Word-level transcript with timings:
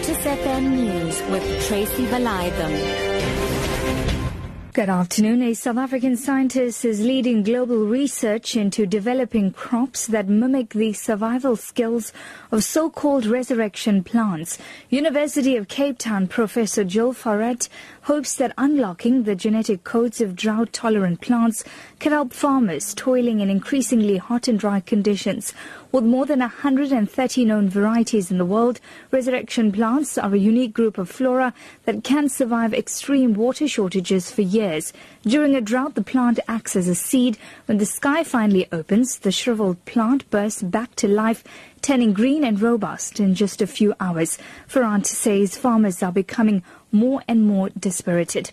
Lotus 0.00 0.24
FM 0.24 0.70
News 0.70 1.22
with 1.30 1.66
Tracy 1.68 2.06
Valaydham. 2.06 3.10
Good 4.72 4.88
afternoon. 4.88 5.42
A 5.42 5.52
South 5.52 5.76
African 5.76 6.16
scientist 6.16 6.86
is 6.86 7.00
leading 7.00 7.42
global 7.42 7.84
research 7.84 8.56
into 8.56 8.86
developing 8.86 9.52
crops 9.52 10.06
that 10.06 10.28
mimic 10.28 10.70
the 10.70 10.94
survival 10.94 11.54
skills 11.54 12.14
of 12.50 12.64
so-called 12.64 13.26
resurrection 13.26 14.02
plants. 14.02 14.58
University 14.88 15.56
of 15.56 15.68
Cape 15.68 15.98
Town 15.98 16.28
professor 16.28 16.84
Jill 16.84 17.12
Farrant 17.12 17.68
hopes 18.02 18.34
that 18.36 18.54
unlocking 18.56 19.24
the 19.24 19.34
genetic 19.34 19.84
codes 19.84 20.20
of 20.22 20.34
drought-tolerant 20.34 21.20
plants 21.20 21.62
can 21.98 22.12
help 22.12 22.32
farmers 22.32 22.94
toiling 22.94 23.40
in 23.40 23.50
increasingly 23.50 24.16
hot 24.16 24.48
and 24.48 24.58
dry 24.58 24.80
conditions. 24.80 25.52
With 25.92 26.04
more 26.04 26.24
than 26.24 26.38
130 26.38 27.44
known 27.44 27.68
varieties 27.68 28.30
in 28.30 28.38
the 28.38 28.44
world, 28.44 28.78
resurrection 29.10 29.72
plants 29.72 30.16
are 30.16 30.32
a 30.32 30.38
unique 30.38 30.72
group 30.72 30.98
of 30.98 31.10
flora 31.10 31.52
that 31.84 32.04
can 32.04 32.28
survive 32.28 32.72
extreme 32.72 33.34
water 33.34 33.66
shortages 33.66 34.30
for 34.30 34.42
years. 34.42 34.92
During 35.22 35.56
a 35.56 35.60
drought, 35.60 35.96
the 35.96 36.04
plant 36.04 36.38
acts 36.46 36.76
as 36.76 36.86
a 36.86 36.94
seed. 36.94 37.38
When 37.66 37.78
the 37.78 37.86
sky 37.86 38.22
finally 38.22 38.68
opens, 38.70 39.18
the 39.18 39.32
shriveled 39.32 39.84
plant 39.84 40.30
bursts 40.30 40.62
back 40.62 40.94
to 40.96 41.08
life, 41.08 41.42
turning 41.82 42.12
green 42.12 42.44
and 42.44 42.62
robust 42.62 43.18
in 43.18 43.34
just 43.34 43.60
a 43.60 43.66
few 43.66 43.92
hours. 43.98 44.38
Farrant 44.68 45.08
says 45.08 45.56
farmers 45.56 46.04
are 46.04 46.12
becoming 46.12 46.62
more 46.92 47.24
and 47.26 47.42
more 47.42 47.70
dispirited. 47.70 48.52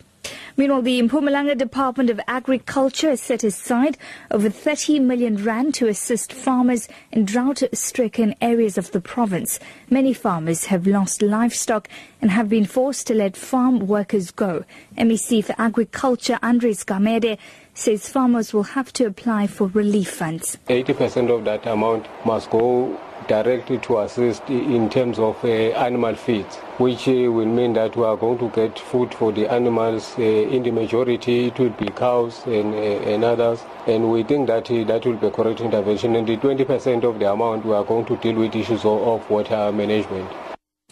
Meanwhile, 0.59 0.81
the 0.81 0.99
Mpumalanga 1.03 1.55
Department 1.55 2.09
of 2.09 2.19
Agriculture 2.27 3.11
has 3.11 3.21
set 3.21 3.43
aside 3.43 3.95
over 4.31 4.49
30 4.49 4.97
million 4.97 5.43
rand 5.43 5.75
to 5.75 5.87
assist 5.87 6.33
farmers 6.33 6.89
in 7.11 7.25
drought-stricken 7.25 8.33
areas 8.41 8.75
of 8.75 8.89
the 8.91 8.99
province. 8.99 9.59
Many 9.91 10.13
farmers 10.13 10.65
have 10.65 10.87
lost 10.87 11.21
livestock 11.21 11.87
and 12.23 12.31
have 12.31 12.49
been 12.49 12.65
forced 12.65 13.05
to 13.05 13.13
let 13.13 13.37
farm 13.37 13.85
workers 13.85 14.31
go. 14.31 14.65
MEC 14.97 15.43
for 15.43 15.53
Agriculture 15.59 16.39
Andries 16.41 16.83
Gamede 16.83 17.37
says 17.75 18.09
farmers 18.09 18.51
will 18.51 18.63
have 18.63 18.91
to 18.93 19.05
apply 19.05 19.45
for 19.45 19.67
relief 19.67 20.09
funds. 20.09 20.57
80% 20.69 21.29
of 21.29 21.45
that 21.45 21.67
amount 21.67 22.07
must 22.25 22.49
go 22.49 22.99
directly 23.27 23.77
to 23.79 23.99
assist 23.99 24.49
in 24.49 24.89
terms 24.89 25.19
of 25.19 25.43
uh, 25.43 25.47
animal 25.47 26.15
feed, 26.15 26.45
which 26.77 27.07
uh, 27.07 27.11
will 27.11 27.45
mean 27.45 27.73
that 27.73 27.95
we 27.95 28.03
are 28.03 28.17
going 28.17 28.37
to 28.39 28.49
get 28.49 28.77
food 28.79 29.13
for 29.13 29.31
the 29.31 29.47
animals. 29.51 30.13
Uh, 30.17 30.21
in 30.21 30.63
the 30.63 30.71
majority, 30.71 31.47
it 31.47 31.59
will 31.59 31.69
be 31.69 31.87
cows 31.87 32.43
and, 32.45 32.73
and 32.73 33.23
others. 33.23 33.63
And 33.85 34.11
we 34.11 34.23
think 34.23 34.47
that 34.47 34.65
that 34.65 35.05
will 35.05 35.17
be 35.17 35.29
correct 35.29 35.61
intervention. 35.61 36.15
And 36.15 36.27
the 36.27 36.37
20% 36.37 37.03
of 37.03 37.19
the 37.19 37.31
amount, 37.31 37.65
we 37.65 37.73
are 37.73 37.83
going 37.83 38.05
to 38.05 38.17
deal 38.17 38.35
with 38.35 38.55
issues 38.55 38.85
of 38.85 39.29
water 39.29 39.71
management. 39.71 40.29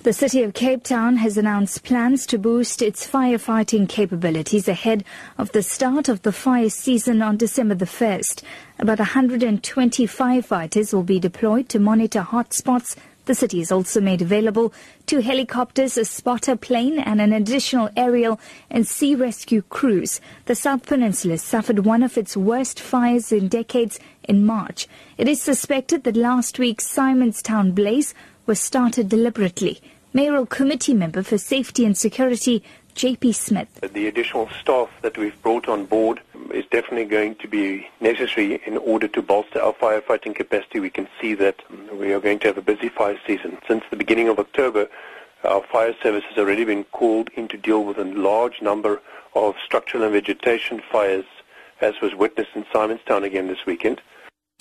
The 0.05 0.13
city 0.13 0.43
of 0.43 0.53
Cape 0.53 0.83
Town 0.83 1.17
has 1.17 1.35
announced 1.35 1.83
plans 1.83 2.27
to 2.27 2.37
boost 2.37 2.83
its 2.83 3.07
firefighting 3.07 3.89
capabilities 3.89 4.67
ahead 4.67 5.03
of 5.39 5.51
the 5.51 5.63
start 5.63 6.09
of 6.09 6.21
the 6.21 6.31
fire 6.31 6.69
season 6.69 7.23
on 7.23 7.37
December 7.37 7.73
the 7.73 7.85
1st. 7.85 8.43
About 8.77 8.99
120 8.99 10.05
firefighters 10.05 10.93
will 10.93 11.01
be 11.01 11.19
deployed 11.19 11.69
to 11.69 11.79
monitor 11.79 12.21
hotspots. 12.21 12.95
The 13.25 13.33
city 13.33 13.57
has 13.57 13.71
also 13.71 13.99
made 13.99 14.21
available 14.21 14.71
two 15.07 15.21
helicopters, 15.21 15.97
a 15.97 16.05
spotter 16.05 16.55
plane 16.55 16.99
and 16.99 17.19
an 17.19 17.33
additional 17.33 17.89
aerial 17.97 18.39
and 18.69 18.85
sea 18.85 19.15
rescue 19.15 19.63
crews. 19.63 20.21
The 20.45 20.53
South 20.53 20.85
Peninsula 20.85 21.39
suffered 21.39 21.79
one 21.79 22.03
of 22.03 22.15
its 22.15 22.37
worst 22.37 22.79
fires 22.79 23.31
in 23.31 23.47
decades 23.47 23.99
in 24.25 24.45
March. 24.45 24.87
It 25.17 25.27
is 25.27 25.41
suspected 25.41 26.03
that 26.03 26.15
last 26.15 26.59
week's 26.59 26.87
Simonstown 26.87 27.73
blaze 27.73 28.13
was 28.45 28.59
started 28.59 29.09
deliberately. 29.09 29.81
Mayoral 30.15 30.45
Committee 30.45 30.93
Member 30.93 31.23
for 31.23 31.37
Safety 31.37 31.83
and 31.83 31.97
Security, 31.97 32.63
JP 32.95 33.35
Smith. 33.35 33.81
The 33.81 34.07
additional 34.07 34.47
staff 34.61 34.87
that 35.01 35.17
we've 35.17 35.35
brought 35.41 35.67
on 35.67 35.83
board 35.87 36.21
is 36.51 36.63
definitely 36.71 37.03
going 37.03 37.35
to 37.35 37.49
be 37.49 37.89
necessary 37.99 38.61
in 38.65 38.77
order 38.77 39.09
to 39.09 39.21
bolster 39.21 39.61
our 39.61 39.73
firefighting 39.73 40.33
capacity. 40.33 40.79
We 40.79 40.89
can 40.89 41.09
see 41.19 41.33
that 41.33 41.61
we 41.93 42.13
are 42.13 42.21
going 42.21 42.39
to 42.39 42.47
have 42.47 42.57
a 42.57 42.61
busy 42.61 42.87
fire 42.87 43.19
season. 43.27 43.57
Since 43.67 43.83
the 43.89 43.97
beginning 43.97 44.29
of 44.29 44.39
October, 44.39 44.87
our 45.43 45.61
fire 45.69 45.93
service 46.01 46.23
has 46.29 46.37
already 46.37 46.63
been 46.63 46.85
called 46.85 47.29
in 47.35 47.49
to 47.49 47.57
deal 47.57 47.83
with 47.83 47.97
a 47.97 48.05
large 48.05 48.61
number 48.61 49.01
of 49.33 49.55
structural 49.65 50.05
and 50.05 50.13
vegetation 50.13 50.81
fires, 50.93 51.25
as 51.81 51.95
was 52.01 52.15
witnessed 52.15 52.51
in 52.55 52.63
Simonstown 52.73 53.25
again 53.25 53.47
this 53.47 53.65
weekend. 53.65 53.99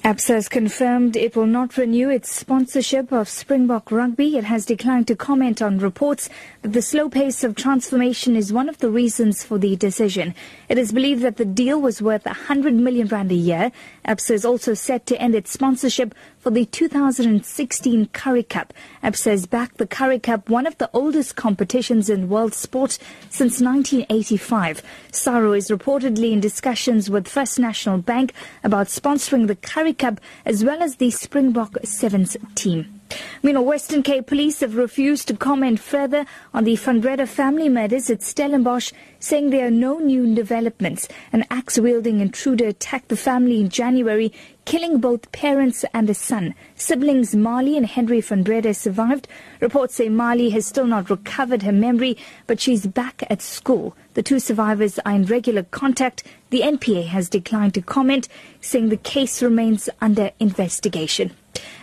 ABSA 0.02 0.34
has 0.34 0.48
confirmed 0.50 1.16
it 1.16 1.34
will 1.34 1.46
not 1.46 1.78
renew 1.78 2.10
its 2.10 2.30
sponsorship 2.30 3.10
of 3.10 3.26
Springbok 3.26 3.90
rugby. 3.90 4.36
It 4.36 4.44
has 4.44 4.66
declined 4.66 5.06
to 5.06 5.16
comment 5.16 5.62
on 5.62 5.78
reports 5.78 6.28
that 6.60 6.74
the 6.74 6.82
slow 6.82 7.08
pace 7.08 7.42
of 7.42 7.54
transformation 7.54 8.36
is 8.36 8.52
one 8.52 8.68
of 8.68 8.76
the 8.78 8.90
reasons 8.90 9.42
for 9.42 9.56
the 9.56 9.76
decision. 9.76 10.34
It 10.68 10.76
is 10.76 10.92
believed 10.92 11.22
that 11.22 11.38
the 11.38 11.46
deal 11.46 11.80
was 11.80 12.02
worth 12.02 12.26
100 12.26 12.74
million 12.74 13.08
rand 13.08 13.32
a 13.32 13.34
year. 13.34 13.72
ABSA 14.06 14.32
is 14.32 14.44
also 14.44 14.74
set 14.74 15.06
to 15.06 15.18
end 15.18 15.34
its 15.34 15.50
sponsorship 15.50 16.14
for 16.38 16.50
the 16.50 16.66
2016 16.66 18.08
Currie 18.08 18.42
Cup. 18.42 18.74
ABSA 19.02 19.30
has 19.30 19.46
backed 19.46 19.78
the 19.78 19.86
Currie 19.86 20.18
Cup, 20.18 20.50
one 20.50 20.66
of 20.66 20.76
the 20.76 20.90
oldest 20.92 21.34
competitions 21.34 22.10
in 22.10 22.28
world 22.28 22.52
sport 22.52 22.98
since 23.30 23.58
1985. 23.58 24.82
SARU 25.12 25.56
is 25.56 25.70
reportedly 25.70 26.32
in 26.32 26.40
discussions 26.40 27.08
with 27.08 27.26
First 27.26 27.58
National 27.58 27.96
Bank 27.96 28.34
about 28.62 28.88
sponsoring 28.88 29.46
the 29.46 29.56
Currie 29.84 29.92
Cup 29.92 30.18
as 30.46 30.64
well 30.64 30.82
as 30.82 30.96
the 30.96 31.10
Springbok 31.10 31.76
Sevens 31.84 32.38
team. 32.54 32.93
Meanwhile, 33.42 33.66
Western 33.66 34.02
Cape 34.02 34.26
police 34.26 34.60
have 34.60 34.76
refused 34.76 35.28
to 35.28 35.36
comment 35.36 35.78
further 35.78 36.24
on 36.54 36.64
the 36.64 36.76
Van 36.76 37.00
Breda 37.00 37.26
family 37.26 37.68
murders 37.68 38.08
at 38.08 38.22
Stellenbosch, 38.22 38.90
saying 39.20 39.50
there 39.50 39.66
are 39.66 39.70
no 39.70 39.98
new 39.98 40.34
developments. 40.34 41.08
An 41.30 41.44
axe-wielding 41.50 42.20
intruder 42.20 42.68
attacked 42.68 43.08
the 43.08 43.16
family 43.18 43.60
in 43.60 43.68
January, 43.68 44.32
killing 44.64 44.98
both 44.98 45.30
parents 45.32 45.84
and 45.92 46.08
a 46.08 46.14
son. 46.14 46.54
Siblings 46.74 47.36
Marli 47.36 47.76
and 47.76 47.84
Henry 47.84 48.22
Van 48.22 48.42
Breda 48.42 48.72
survived. 48.72 49.28
Reports 49.60 49.96
say 49.96 50.08
Marli 50.08 50.48
has 50.50 50.64
still 50.64 50.86
not 50.86 51.10
recovered 51.10 51.62
her 51.64 51.72
memory, 51.72 52.16
but 52.46 52.60
she's 52.60 52.86
back 52.86 53.22
at 53.28 53.42
school. 53.42 53.94
The 54.14 54.22
two 54.22 54.38
survivors 54.38 54.98
are 55.00 55.12
in 55.12 55.26
regular 55.26 55.64
contact. 55.64 56.24
The 56.48 56.62
NPA 56.62 57.08
has 57.08 57.28
declined 57.28 57.74
to 57.74 57.82
comment, 57.82 58.28
saying 58.62 58.88
the 58.88 58.96
case 58.96 59.42
remains 59.42 59.90
under 60.00 60.30
investigation. 60.40 61.32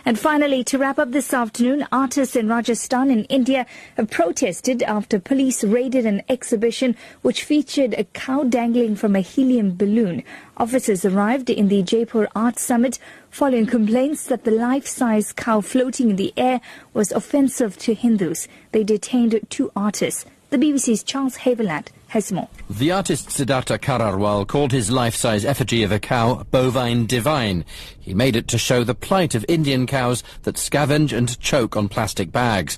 And 0.04 0.18
finally, 0.18 0.64
to 0.64 0.78
wrap 0.78 0.98
up 0.98 1.12
this 1.12 1.32
afternoon, 1.32 1.86
artists 1.92 2.34
in 2.34 2.48
Rajasthan 2.48 3.10
in 3.10 3.24
India 3.24 3.66
have 3.96 4.10
protested 4.10 4.82
after 4.82 5.18
police 5.18 5.62
raided 5.62 6.06
an 6.06 6.22
exhibition 6.28 6.96
which 7.22 7.44
featured 7.44 7.94
a 7.94 8.04
cow 8.04 8.42
dangling 8.42 8.96
from 8.96 9.14
a 9.14 9.20
helium 9.20 9.76
balloon. 9.76 10.24
Officers 10.56 11.04
arrived 11.04 11.50
in 11.50 11.68
the 11.68 11.82
Jaipur 11.82 12.28
Art 12.34 12.58
Summit 12.58 12.98
following 13.30 13.66
complaints 13.66 14.26
that 14.26 14.44
the 14.44 14.50
life-size 14.50 15.32
cow 15.32 15.60
floating 15.60 16.10
in 16.10 16.16
the 16.16 16.34
air 16.36 16.60
was 16.92 17.12
offensive 17.12 17.78
to 17.78 17.94
Hindus. 17.94 18.48
They 18.72 18.84
detained 18.84 19.38
two 19.50 19.70
artists. 19.76 20.26
The 20.52 20.58
BBC's 20.58 21.02
Charles 21.02 21.38
Haviland 21.38 21.86
has 22.08 22.30
more. 22.30 22.46
The 22.68 22.90
artist 22.90 23.30
Siddhartha 23.30 23.78
Kararwal 23.78 24.46
called 24.46 24.70
his 24.70 24.90
life-size 24.90 25.46
effigy 25.46 25.82
of 25.82 25.90
a 25.90 25.98
cow 25.98 26.44
bovine 26.50 27.06
divine. 27.06 27.64
He 27.98 28.12
made 28.12 28.36
it 28.36 28.48
to 28.48 28.58
show 28.58 28.84
the 28.84 28.94
plight 28.94 29.34
of 29.34 29.46
Indian 29.48 29.86
cows 29.86 30.22
that 30.42 30.56
scavenge 30.56 31.16
and 31.16 31.40
choke 31.40 31.74
on 31.74 31.88
plastic 31.88 32.30
bags. 32.30 32.76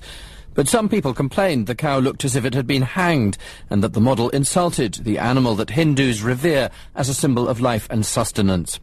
But 0.53 0.69
some 0.69 0.87
people 0.87 1.13
complained 1.13 1.67
the 1.67 1.75
cow 1.75 1.99
looked 1.99 2.23
as 2.23 2.37
if 2.37 2.45
it 2.45 2.53
had 2.53 2.65
been 2.65 2.83
hanged 2.83 3.37
and 3.69 3.83
that 3.83 3.91
the 3.91 3.99
model 3.99 4.29
insulted 4.29 4.93
the 4.93 5.17
animal 5.17 5.53
that 5.55 5.71
Hindus 5.71 6.21
revere 6.21 6.69
as 6.95 7.09
a 7.09 7.13
symbol 7.13 7.49
of 7.49 7.59
life 7.59 7.87
and 7.89 8.05
sustenance. 8.05 8.79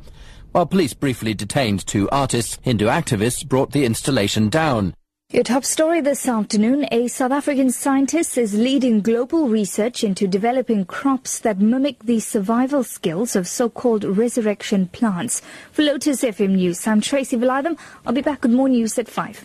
While 0.51 0.67
police 0.67 0.93
briefly 0.93 1.33
detained 1.33 1.87
two 1.87 2.11
artists, 2.11 2.59
Hindu 2.61 2.89
activists 2.89 3.49
brought 3.49 3.73
the 3.73 3.87
installation 3.87 4.51
down. 4.51 4.95
Your 5.33 5.45
top 5.45 5.65
story 5.65 6.03
this 6.03 6.29
afternoon, 6.29 6.87
a 6.93 7.09
South 7.09 7.33
African 7.33 7.71
scientist 7.71 8.37
is 8.37 8.53
leading 8.53 9.01
global 9.01 9.49
research 9.49 10.05
into 10.05 10.29
developing 10.29 10.85
crops 10.85 11.39
that 11.39 11.59
mimic 11.59 12.01
the 12.01 12.21
survival 12.21 12.85
skills 12.85 13.35
of 13.35 13.49
so-called 13.49 14.05
resurrection 14.05 14.89
plants. 14.89 15.41
For 15.71 15.85
Lotus 15.85 16.21
FM 16.21 16.57
News, 16.57 16.87
I'm 16.87 17.01
Tracy 17.01 17.39
Valaydham. 17.39 17.79
I'll 18.05 18.13
be 18.13 18.21
back 18.21 18.43
with 18.43 18.53
more 18.53 18.69
news 18.69 18.99
at 18.99 19.09
5. 19.09 19.43